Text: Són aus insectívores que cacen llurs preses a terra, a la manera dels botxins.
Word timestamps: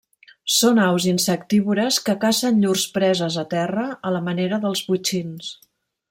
Són 0.51 0.79
aus 0.83 1.03
insectívores 1.11 1.99
que 2.07 2.15
cacen 2.23 2.59
llurs 2.63 2.85
preses 2.95 3.37
a 3.45 3.47
terra, 3.55 3.83
a 4.11 4.15
la 4.19 4.23
manera 4.31 4.59
dels 4.67 4.83
botxins. 4.89 5.53